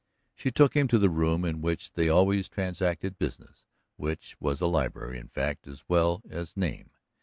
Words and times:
She 0.33 0.49
took 0.49 0.75
him 0.75 0.87
to 0.87 0.97
the 0.97 1.11
room 1.11 1.45
in 1.45 1.61
which 1.61 1.91
they 1.93 2.09
always 2.09 2.49
transacted 2.49 3.19
business, 3.19 3.67
which 3.97 4.35
was 4.39 4.59
a 4.59 4.65
library 4.65 5.19
in 5.19 5.27
fact 5.27 5.67
as 5.67 5.83
well 5.87 6.23
as 6.27 6.57
name. 6.57 6.89